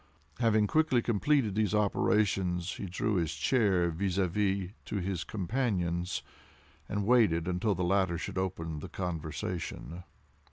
Having 0.39 0.65
quickly 0.65 1.03
completed 1.03 1.53
these 1.53 1.75
operations, 1.75 2.77
he 2.77 2.87
drew 2.87 3.17
his 3.17 3.35
chair 3.35 3.91
vis 3.91 4.17
à 4.17 4.27
vis 4.27 4.71
to 4.85 4.95
his 4.95 5.23
companion's, 5.23 6.23
and 6.89 7.05
waited 7.05 7.47
until 7.47 7.75
the 7.75 7.83
latter 7.83 8.17
should 8.17 8.39
open 8.39 8.79
the 8.79 8.89
conversation. 8.89 10.01